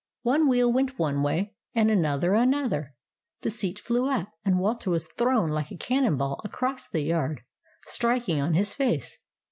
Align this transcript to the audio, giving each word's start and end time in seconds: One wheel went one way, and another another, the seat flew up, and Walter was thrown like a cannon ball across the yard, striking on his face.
One 0.23 0.47
wheel 0.49 0.73
went 0.73 0.97
one 0.97 1.21
way, 1.21 1.53
and 1.75 1.91
another 1.91 2.33
another, 2.33 2.95
the 3.41 3.51
seat 3.51 3.77
flew 3.77 4.07
up, 4.09 4.33
and 4.43 4.57
Walter 4.57 4.89
was 4.89 5.05
thrown 5.07 5.49
like 5.49 5.69
a 5.71 5.77
cannon 5.77 6.17
ball 6.17 6.41
across 6.43 6.87
the 6.89 7.03
yard, 7.03 7.41
striking 7.85 8.41
on 8.41 8.55
his 8.55 8.73
face. 8.73 9.19